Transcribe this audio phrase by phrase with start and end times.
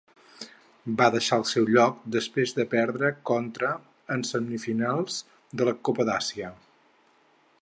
[1.01, 3.71] Va deixar el seu lloc després de perdre contra
[4.17, 5.23] en semifinals
[5.61, 6.55] de la Copa d'Àsia.